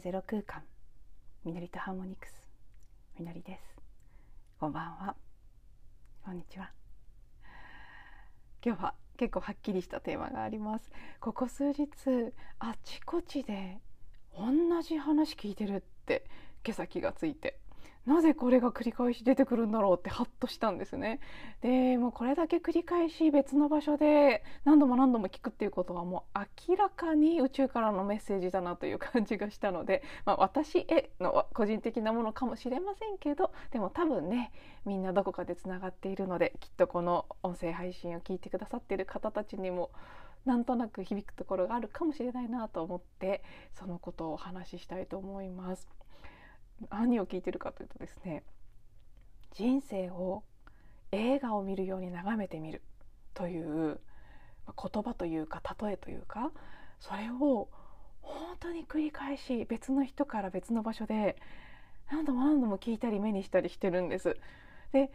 [0.00, 0.62] るゼロ空間。
[1.44, 2.32] みのりとハーモニクス。
[3.18, 3.60] みのりです。
[4.58, 5.14] こんばんは。
[6.24, 6.70] こんにちは。
[8.64, 10.90] 今日は結構はっきりしたテーマがあります。
[11.20, 11.86] ここ数日
[12.60, 13.78] あちこちで
[14.34, 16.24] 同じ話聞いてるって
[16.64, 17.58] 今朝気がついて。
[18.06, 21.20] なぜこれが繰り返し出てくるんだろうってハッとしたんですね。
[21.60, 34.50] でもうこれだけ繰り返し別の場所で何度も何度も聞くっていうことはもう明らかに宇宙からのメッセージだなという感じがしたので、 まあ、私への個人的なものかもしれませんけどでも多分ね
[34.86, 39.90] みんなどこかでつながっているのできっとこの音声配信を聞いてくださっている方たちにも
[40.46, 43.42] なんとなく響くところがあるかもしれないなと思って
[43.74, 45.99] そのことをお話ししたいと思います。
[46.90, 48.42] 何を聞いてるかというとですね
[49.52, 50.42] 人生を
[51.12, 52.82] 映画を見るように眺めてみる
[53.34, 54.00] という
[54.66, 56.50] 言葉というか例えというか
[57.00, 57.68] それを
[58.22, 61.36] 本当に繰り返し別の人から別の場所で
[62.10, 64.36] 何度も何度も聞いたり目にしたりしてるんです。
[64.92, 65.10] で、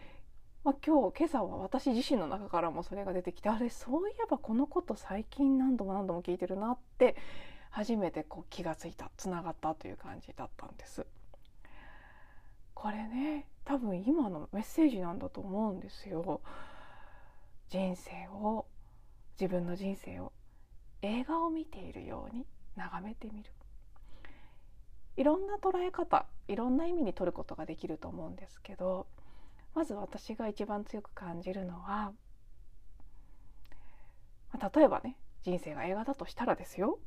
[0.63, 7.15] まあ、今日今朝は私自身の中からもそれが出てきてあれそういえばこのこと最近何度も何度も聞いてるなって
[7.69, 11.05] 初めてこう気がついたつながったという感じだったんです。
[12.75, 16.41] これね多分今のメッセージなんだと思うんですよ。
[17.69, 18.67] 人生を
[19.39, 20.31] 自分の人生を
[21.01, 23.49] 映画を見ているように眺めてみる。
[25.17, 29.07] いろんな捉え方いろんな意味に取ることができると思うんですけど
[29.73, 32.11] まず私が一番強く感じるのは
[34.53, 36.99] 例えばね人生が映画だとしたらですよ。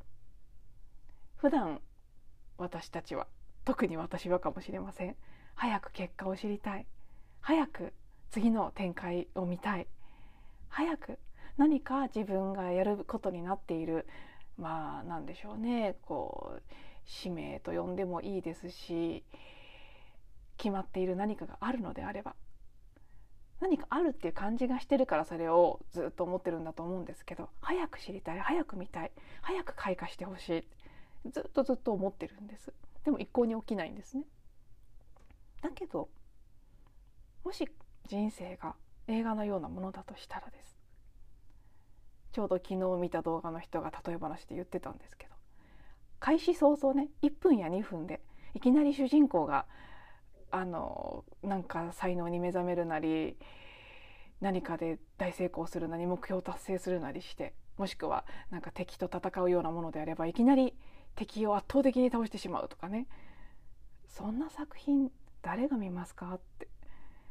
[1.37, 1.81] 普段
[2.57, 3.27] 私たちは
[3.63, 5.15] 特に私はかもしれません。
[5.59, 6.85] 早く結果を知りたい。
[7.41, 7.91] 早く
[8.31, 9.87] 次の展開を見たい。
[10.69, 11.19] 早く
[11.57, 14.07] 何か自分がやることになっている。
[14.57, 15.97] まあ何でしょうね。
[16.03, 16.61] こう
[17.03, 19.25] 使命と呼んでもいいですし
[20.55, 22.35] 決まっている何かがあるのであれば。
[23.59, 28.39] 何かあるっていう感じがしてるからそれをずっと思ってるんだと思うんですけど早く知りたい。
[28.39, 29.11] 早く見たい。
[29.41, 30.65] 早く開花してほし
[31.25, 31.29] い。
[31.29, 32.71] ずっとずっと思ってるんです。
[33.03, 34.23] でも一向に起きないんですね。
[35.61, 36.09] だけど
[37.43, 37.67] もし
[38.07, 38.75] 人生が
[39.07, 40.77] 映画のようなものだとしたらです。
[42.31, 45.33] ちょうど昨日見た動画の人が例え話で言ってたんですけど
[46.19, 48.21] 開始早々ね1分や2分で
[48.53, 49.65] いきなり主人公が
[50.51, 53.37] あのなんか才能に目覚めるなり
[54.41, 60.75] 何かで大成功するなり目標を達成するなりしてもしくはなんか敵と戦うようなものであればいきなり
[61.15, 63.07] 敵を圧倒的に倒してしまうとかね。
[64.07, 65.11] そんな作品
[65.41, 66.67] 誰が見ますか?」って。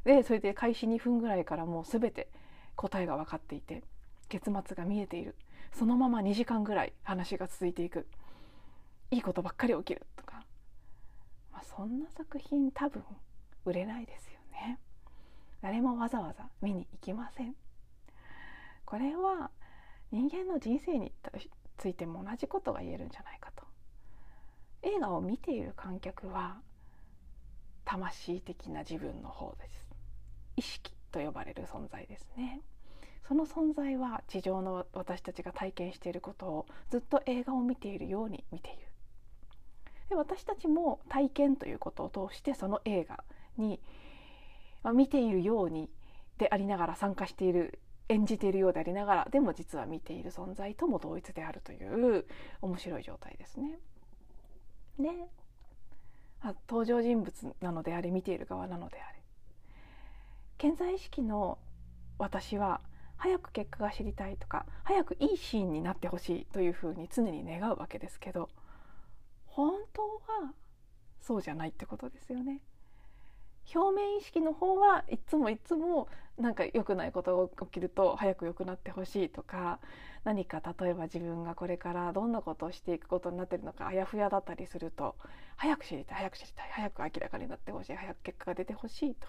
[0.03, 2.29] でそれで開始2分ぐらいからもう全て
[2.75, 3.83] 答えが分かっていて
[4.29, 5.35] 結末が見えている。
[5.73, 8.07] そのまま2時間ぐらい話が続いていく
[9.11, 10.45] いいことばっかり起きるとか、
[11.51, 13.03] まあ、そんな作品多分
[13.65, 14.79] 売れないですよね。
[15.61, 17.55] 誰もわざわざ見に行きません。
[18.85, 19.51] これは
[20.11, 21.13] 人間の人生に
[21.77, 23.65] ついても同じことが言えるんじゃないかと。
[24.81, 26.61] 映画を見ている観客は
[27.89, 29.87] 魂的な自分の方です。
[30.57, 32.61] 意識と呼ばれる存在ですね。
[33.27, 38.79] その存在は地上の私たちが体験していることをずっと映画を見ているように見ている。
[40.09, 43.23] で私たちも体験ということを通してその映画
[43.57, 43.79] に、
[44.83, 45.89] まあ、見ているように
[46.37, 52.25] でありながら参加している演じているようでありながらでも実は見ている存在とも同一であるという
[52.61, 53.79] 面白い状態ですね。
[54.99, 55.09] で
[56.69, 59.19] 登場人物なのであれ見ている側なのであれ
[60.57, 61.57] 健在意識の
[62.17, 62.81] 私は
[63.17, 68.49] 早く結果が知りたいとか早くいいシーンになってほしいというふうに常に願うわけですけど
[69.45, 70.53] 本当は
[71.21, 72.61] そうじゃないってことですよね。
[73.73, 76.07] 表面意識の方はいつもいつも
[76.37, 79.79] なんか良くないことが起きると早く良くなってほしいとか
[80.23, 85.15] 何か例えば自分がこれからどんなことをしていくことになってるのかあやふやだったりすると
[85.57, 89.27] 早く知りたい早く知りたい早く明らかになってほしい早く結果が出てほしいと。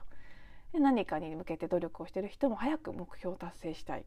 [0.72, 4.04] で何かに向けて努力をしてる人も早く目標を達成したい。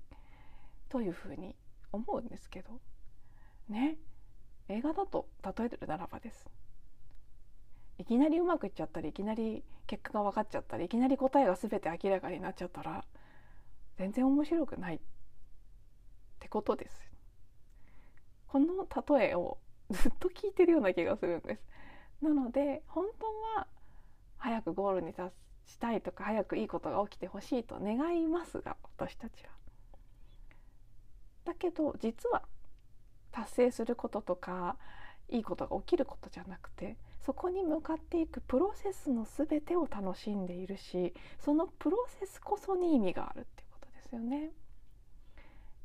[0.94, 1.56] というふうに
[1.92, 2.80] 思うんですけど。
[3.68, 3.98] ね。
[4.70, 6.48] 映画だと例えるならばです。
[7.98, 13.04] いきなりうまくいっちゃったりいきなり結果が分かっちゃったりいきなり答えが全て明らかになっちゃったら
[13.98, 15.00] 全然面白くないっ
[16.40, 17.12] てことです。
[18.48, 18.88] この
[19.18, 19.58] 例えを
[19.90, 21.62] ずっと聞いてるような気がするんです。
[22.22, 23.26] なので本当
[23.60, 23.68] は
[24.38, 25.36] 早くゴールに達
[25.66, 29.50] したいとか早くいいことが起きてほしいと願いますが私たちは。
[31.46, 32.44] だけど実は
[33.32, 34.78] 達成することとか
[35.30, 44.52] いいことが起きることじゃなくてそこに向かっていくプロセスの全てを楽しんでいるしそのプロセスこそに意味があるっていうことですよね。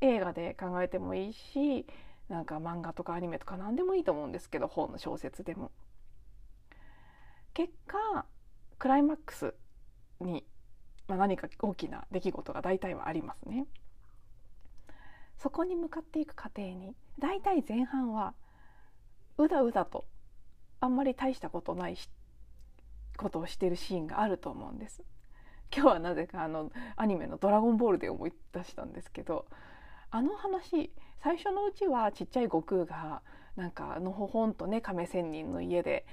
[0.01, 1.85] 映画で考えてもいいし
[2.27, 5.71] なんか漫画とかアニメとか何でもいいと思うんですけど本の小説でも。
[7.53, 8.25] 結果
[8.77, 9.53] クライマックス
[10.21, 10.45] に、
[11.07, 13.65] まあ、何か大きな出来事が大体はありますね。
[15.37, 18.33] そこに向かっていく過程に大体前半は
[19.37, 20.05] うだうだと
[20.81, 21.97] あんまり大したことない
[23.17, 25.03] ことをしてるシーンがあると思うんです。
[25.71, 29.45] 今日はなぜかあのアニメの「ドラゴンボール」で思い出したんですけど
[30.09, 30.91] あの話
[31.21, 33.21] 最初のうちはちっちゃい悟空が
[33.55, 36.07] なんかのほほんとね亀仙人の家で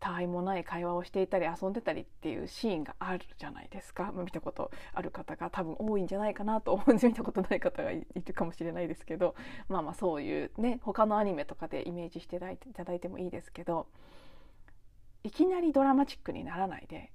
[0.00, 7.08] たわいもない会話をしていたり遊んでたりっていうシーンがあるじゃないですか、まあ、見たことある方が多分多いんじゃないかなと思うんです。
[7.08, 9.34] 見たことない方がいるかもしれないですけど。
[9.68, 13.86] まあまあそういうね他のアニメとかでイメージしていただいてもいいですけど。
[15.24, 17.10] いきなりドラマチックにならないで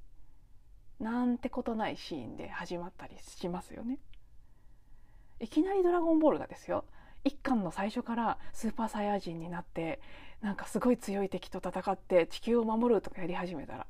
[1.00, 4.00] なんてことないシーンで始まったりしますよね。
[5.39, 6.85] いきなり「ドラゴンボール」がですよ。
[7.23, 10.01] 一巻の最初からスーパーサイヤ人になって
[10.41, 13.87] なんかすごい強い敵と戦って地球を守るとかやり始めたら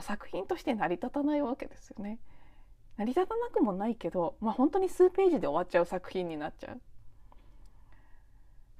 [0.00, 2.20] 作品として成り立たないわけですよね。
[2.96, 6.80] 成り立たなくもないけど、まあ、本当に数ページで終わっちゃう作品になっちゃう。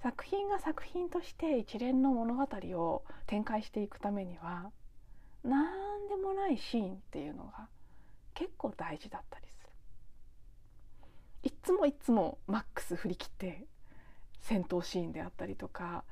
[0.02, 2.46] 作品が作品として一連の物語
[2.78, 4.70] を展開していくためには
[5.42, 7.68] 何でもないシーンっていうのが
[8.34, 9.70] 結構大事だったりする。
[11.42, 13.66] いつもいつもマックス振り切って
[14.40, 16.04] 戦闘シーンであったりとか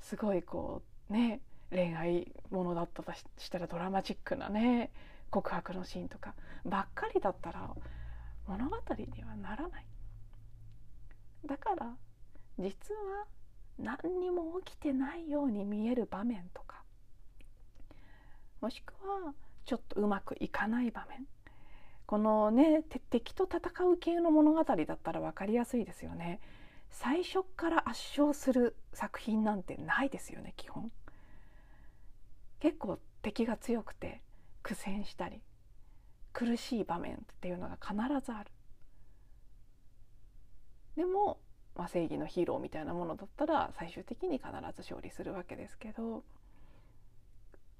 [0.00, 1.40] すごいこうね
[1.70, 4.90] 恋愛ものだったとしたらドラマチックなね
[5.30, 6.34] 告白のシーンとか
[6.64, 7.70] ばっかりだったら
[8.46, 8.76] 物語
[9.16, 9.86] にはならない
[11.46, 11.94] だから
[12.58, 13.26] 実は
[13.78, 16.82] 何にも起きてないように見える場面とか
[18.60, 19.34] もしくは
[19.64, 21.26] ちょっとうまくいかない場面
[22.06, 26.38] このね敵と戦う系の物語だったら分かりやすいですよね。
[26.94, 30.92] 最初から圧勝する作品なんてないですよね基本。
[32.60, 34.22] 結構敵が強くて
[34.62, 35.42] 苦戦したり
[36.32, 37.94] 苦しい場面っていうのが必
[38.24, 38.50] ずある。
[40.94, 41.40] でも、
[41.74, 46.22] まあ、正義のヒーローみたいなものだったら最終的に必ず勝利するわけですけど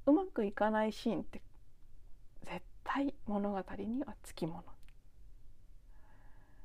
[0.07, 1.41] うまくいかないシーンって
[2.43, 4.65] 絶対物語にはつきもの。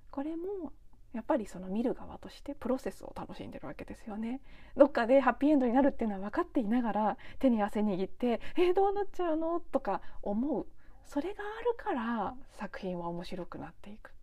[0.10, 0.74] これも
[1.14, 4.42] やっぱりその見る側としてプロセスを楽しんでるわけですよね。
[4.78, 10.68] どっかでハッピーエンドになるっていうのは分かっていながら手に汗握って「えー、どうなっちゃうの?」とか思う
[11.06, 14.14] それがあるから作品は面白くなっていく。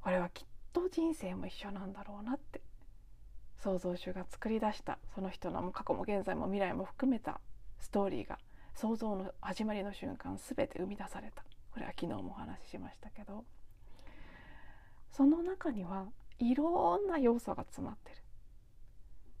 [0.00, 2.60] これはきっと人生も一緒なんだろうなって
[3.56, 7.40] 創造主が作り出したその人の過去も現在も未来も含めた
[7.78, 8.38] ストーリーが
[8.74, 11.42] 想像の始まりの瞬間全て生み出された
[11.72, 13.44] これは昨日もお話ししましたけど。
[15.12, 16.06] その中には
[16.38, 18.12] いろんな要素が詰まって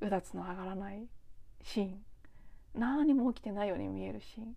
[0.00, 0.06] る。
[0.08, 1.06] うだつの上がらない
[1.62, 2.04] シーン。
[2.74, 4.56] 何も起きてないように見えるシーン。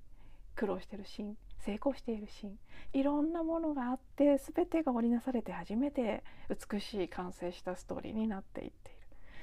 [0.55, 1.37] 苦労してるシーン。
[1.59, 2.59] 成功しているシーン。
[2.93, 8.99] いろんなものがあって全てが織りなされて初めて美しい完成したストーリーになっていっている。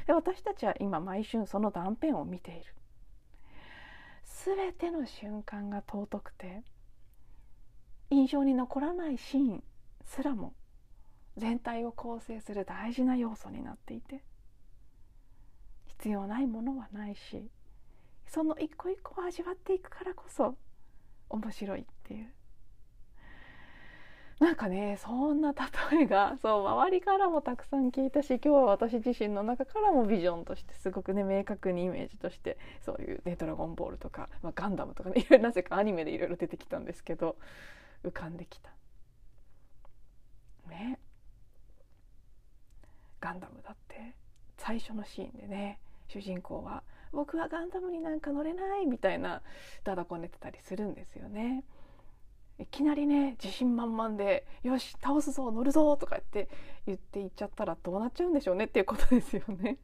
[0.06, 2.74] で私たちは今毎春その断片を見ている。
[4.24, 6.62] 全ての瞬間が尊くて
[8.10, 9.64] 印象に残らないシーン
[10.04, 10.54] すらも
[11.38, 14.22] 全体を構成する大事な要素になっていて
[15.86, 17.50] 必要ないものはないし
[18.26, 20.56] その一個一個を味わっていくからこそ
[21.30, 22.28] 面白いっていう
[24.40, 37.36] なんかねそんな例えがそう周りからもたくさん聞いたし今日は私自身の中からもビジョンとしてすごくね明確にイメージとしてそういう、ね「ドラゴンボール」とか、まあ、ガンダムとかねなぜかアニメでいろいろ出てきたんですけど
[38.04, 38.70] 浮かんできた。
[40.68, 41.00] ね
[43.20, 44.14] ガンダムだって
[44.56, 46.82] 最初のシーンでね主人公は
[47.12, 49.42] 「僕はガンダムになんか乗れない」みたいな
[49.84, 51.64] だだこねてたりするんですよね。
[52.58, 56.48] いきなりね自信満々で「よし倒すぞ乗るぞ」とかって
[56.86, 59.78] 言って言っちゃったらどうなっちゃうんでしょうねっていうことですよね。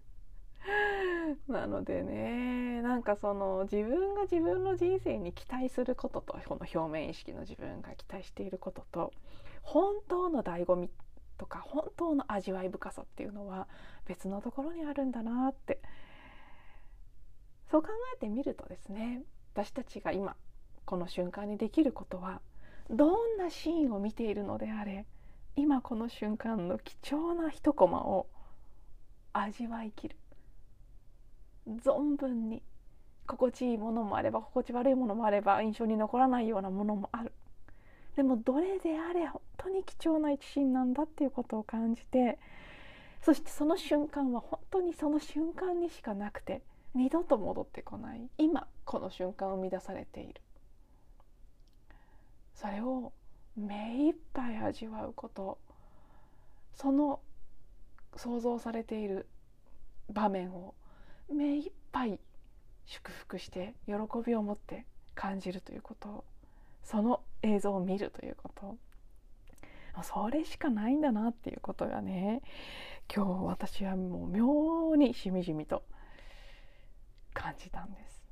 [1.47, 9.13] なのでねなんかその自分が自分の人生に期待することとこの表面意識の自分が期待していることと
[9.63, 10.91] 本当の醍醐味っ
[11.39, 13.69] とか本当の味わい深さっていうのは
[14.07, 15.81] 別のところにあるんだなって
[17.71, 19.23] そう考えてみるとですね
[19.55, 20.37] 私たちが今
[20.85, 22.41] この瞬間にできることは
[22.91, 25.07] どんなシーンを見ているのであれ
[25.57, 28.27] 今この瞬間の貴重な一コマを
[29.33, 30.17] 味わいきる。
[31.67, 32.63] 存分に。
[33.27, 37.33] 心地いいものもあれば心地悪いものもあれば印象に残らないようなものもある。
[38.17, 42.39] でもどれであれ本当に貴重な一心なんだっていうことを感じて
[43.23, 46.63] そしてその瞬間は本当にその瞬間にしかなくて
[46.95, 50.41] 二度と戻ってこない今この瞬間を生み出されている。
[52.55, 53.13] それを
[53.57, 55.59] 目いっぱい味わうこと
[56.73, 57.21] その
[58.17, 59.27] 想像されている
[60.09, 60.75] 場面を
[61.33, 62.19] 目いっぱい
[62.87, 63.95] 祝福して喜
[64.25, 66.25] びを持って感じるということ
[66.83, 68.77] その映像を見るということ
[70.03, 72.43] それしかないんだなっていうことがね
[73.15, 75.85] 今日私はもう妙にしみじみと
[77.33, 78.25] 感じたんです。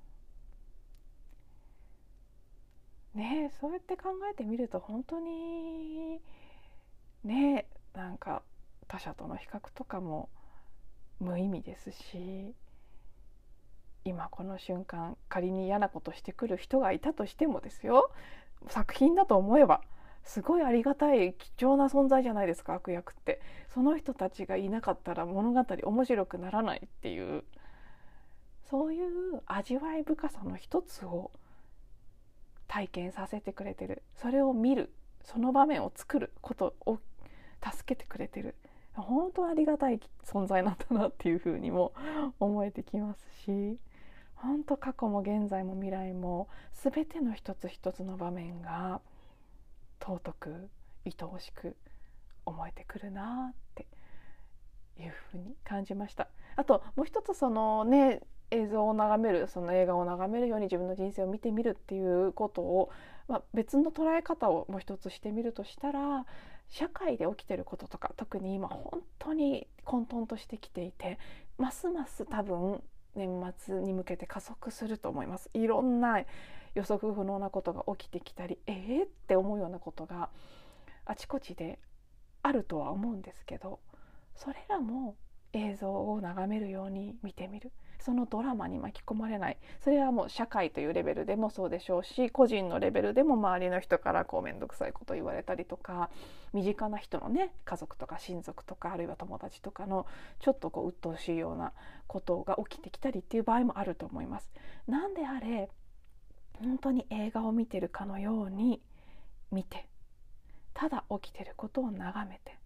[3.15, 6.21] ねそうやって考えてみると本当に
[7.25, 8.43] ねなんか
[8.89, 10.31] 他者との比較とかも
[11.21, 12.55] 無意味ですし
[14.05, 18.11] 今この瞬間仮に嫌なことしてくる人がいたとしてもですよ
[18.69, 19.83] 作品だと思えば
[20.25, 23.41] すごいありがたい貴重な存在じゃないですか悪役って。
[23.75, 27.45] その人たちがいなかったら物語面白くならないっていう。
[28.71, 31.31] そういう味わい深さの一つを
[32.69, 34.03] 体験させてくれてる。
[34.17, 34.93] それを見る。
[35.25, 36.99] その場面を作ることを
[37.63, 38.55] 助けてくれてる。
[38.95, 41.93] 本当ありがたい存在なんだなっていうふうにも
[42.39, 43.79] 思えてきますし。
[44.43, 49.01] 本当過去も現在も未来も全ての一つ一つの場面が
[50.01, 50.69] 尊く
[51.07, 51.77] 愛おしく
[52.45, 53.87] 思えてくるなって
[54.99, 56.29] いうふうに感じました。
[56.57, 58.21] あともう一つそのね
[58.51, 62.91] 映像を眺めるその映画を眺めるように自分の人生を見てみるっていうことを、
[63.27, 66.27] まあ、別の捉え方をもう一つしてみるとしたら
[66.69, 71.19] 社会で起きてることとか特に今本当に混沌としてきていて
[71.57, 72.83] ますます多分
[73.15, 75.51] 年末に向けて加速すると思います。
[75.55, 76.23] いろんな
[76.75, 80.31] 予測不能なことが起きてきたりえー、って思うようなことが
[81.05, 81.79] あちこちで
[82.43, 83.81] あるとは思うんですけど
[84.35, 85.17] それらも
[85.53, 87.73] 映像を眺めるように見てみる。
[88.03, 96.11] そのドラマに巻き込まれないそれはもう社会というレベルでもそうでしょうし個人のレベルでも周りの人からこう面倒くさいこと言われたりとか
[96.53, 100.07] 身近な人のね家族とか親族とかあるいは友達とかの
[100.41, 101.73] ちょっとこう鬱陶しいような
[102.07, 104.51] ことが起きてきたりっていう場合もあると思います。
[104.87, 105.71] なんであれ
[106.61, 108.81] 本当に映画を見てるかのように
[109.51, 109.87] 見て
[110.75, 112.59] ただ起きてることを眺めて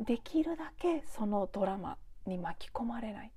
[0.00, 3.32] できるだけそのドラマに巻き込まれない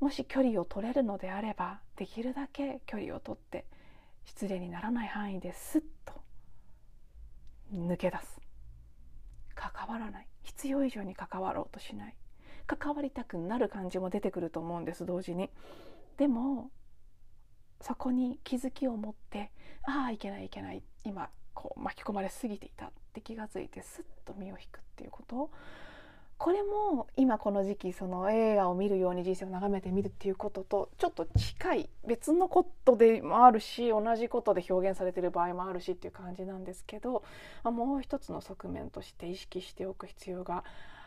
[0.00, 3.64] もし距離を取れるのであればできるだけ距離を取って
[4.24, 6.12] 失礼にならない範囲ですっと
[7.74, 8.40] 抜け出す。
[9.54, 10.28] 関わらない。
[10.42, 12.14] 必要以上に関わろうとしない。
[12.66, 15.50] 関わりたくなる感じも出てくると思うんです同時に。
[16.18, 16.70] でも
[17.80, 19.50] そこに気づきを持って
[19.84, 20.82] ああいけないいけない。
[21.04, 25.50] 今こう巻き込まれすぎていたって気が付いてスッと身を引くっていうことを
[26.38, 37.24] これも今この時期その映画を見るように人生を眺めてみるっていうこととちょっと近い別のことでもあるし同じことで表現されてる場合もあるしっていう感じなんですけど
[37.64, 40.62] もう一つの側面として意識しておく必要が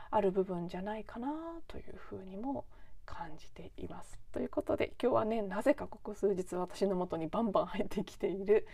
[0.10, 1.30] ある部分じゃないかな
[1.68, 2.66] というふうにも
[3.06, 4.20] 感じています。
[4.32, 8.68] ということで今日はねなぜかここ数日私のもとにバンバン入ってきている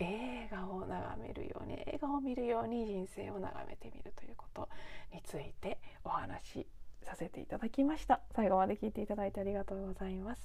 [0.00, 4.68] 映画を眺めるように映画を見るように人生を眺めてみるということ
[5.12, 6.66] についてお話し
[7.02, 8.20] させていただきました。
[8.34, 10.42] 最後まで聞いていただいてありがとうございます。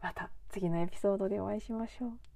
[0.00, 2.31] また次のエピソードでお会いしましょう。